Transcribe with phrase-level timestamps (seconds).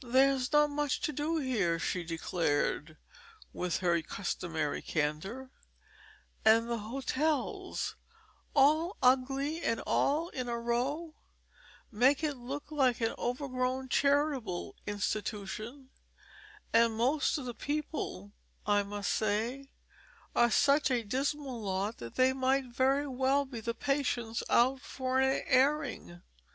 [0.00, 2.96] "There's not much to do here," she declared,
[3.52, 5.50] with her customary candor,
[6.42, 7.94] "and the hotels
[8.54, 11.16] all ugly and all in a row
[11.90, 15.90] make it look like an overgrown charitable institution;
[16.72, 18.32] and most of the people,
[18.64, 19.68] I must say,
[20.34, 25.20] are such a dismal lot that they might very well be the patients out for
[25.20, 26.22] an airing.